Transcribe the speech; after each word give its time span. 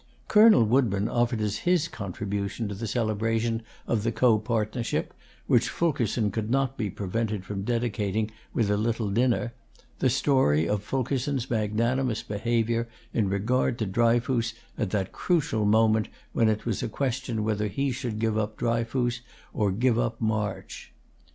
Colonel 0.27 0.63
Woodburn 0.65 1.07
offered 1.07 1.41
as 1.41 1.57
his 1.57 1.87
contribution 1.87 2.67
to 2.67 2.73
the 2.73 2.87
celebration 2.87 3.61
of 3.85 4.01
the 4.01 4.11
copartnership, 4.11 5.13
which 5.45 5.69
Fulkerson 5.69 6.31
could 6.31 6.49
not 6.49 6.75
be 6.75 6.89
prevented 6.89 7.45
from 7.45 7.61
dedicating 7.61 8.31
with 8.51 8.71
a 8.71 8.77
little 8.77 9.11
dinner, 9.11 9.53
the 9.99 10.09
story 10.09 10.67
of 10.67 10.81
Fulkerson's 10.81 11.51
magnanimous 11.51 12.23
behavior 12.23 12.89
in 13.13 13.29
regard 13.29 13.77
to 13.77 13.85
Dryfoos 13.85 14.55
at 14.75 14.89
that 14.89 15.11
crucial 15.11 15.65
moment 15.65 16.09
when 16.33 16.49
it 16.49 16.65
was 16.65 16.81
a 16.81 16.89
question 16.89 17.43
whether 17.43 17.67
he 17.67 17.91
should 17.91 18.17
give 18.17 18.39
up 18.39 18.57
Dryfoos 18.57 19.21
or 19.53 19.71
give 19.71 19.99
up 19.99 20.19
March. 20.19 20.91